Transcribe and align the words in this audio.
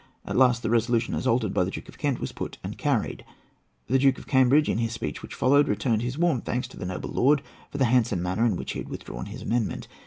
At 0.25 0.35
last 0.35 0.63
the 0.63 0.71
resolution, 0.71 1.13
as 1.13 1.27
altered 1.27 1.53
by 1.53 1.63
the 1.63 1.69
Duke 1.69 1.87
of 1.87 1.99
Kent, 1.99 2.19
was 2.19 2.31
put 2.31 2.57
and 2.63 2.75
carried. 2.75 3.23
The 3.85 3.99
Duke 3.99 4.17
of 4.17 4.25
Cambridge, 4.25 4.67
in 4.67 4.79
his 4.79 4.93
speech, 4.93 5.21
which 5.21 5.35
followed, 5.35 5.67
returned 5.67 6.01
his 6.01 6.17
warm 6.17 6.41
thanks 6.41 6.67
to 6.69 6.77
the 6.79 6.87
noble 6.87 7.11
lord 7.11 7.43
for 7.69 7.77
the 7.77 7.85
handsome 7.85 8.23
manner 8.23 8.43
in 8.47 8.55
which 8.55 8.71
he 8.71 8.79
had 8.79 8.89
withdrawn 8.89 9.27
his 9.27 9.43
amendment. 9.43 9.87